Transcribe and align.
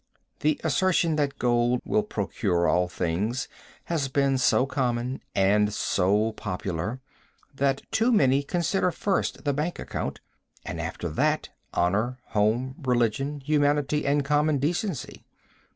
The 0.39 0.59
assertion 0.63 1.15
that 1.17 1.37
gold 1.37 1.79
will 1.85 2.01
procure 2.01 2.67
all 2.67 2.87
things 2.87 3.47
has 3.83 4.07
been 4.07 4.39
so 4.39 4.65
common 4.65 5.21
and 5.35 5.71
so 5.71 6.31
popular 6.31 6.99
that 7.53 7.83
too 7.91 8.11
many 8.11 8.41
consider 8.41 8.89
first 8.89 9.43
the 9.45 9.53
bank 9.53 9.77
account, 9.77 10.19
and 10.65 10.81
after 10.81 11.07
that 11.09 11.49
honor, 11.71 12.17
home, 12.29 12.73
religion, 12.81 13.41
humanity 13.41 14.07
and 14.07 14.25
common 14.25 14.57
decency. 14.57 15.23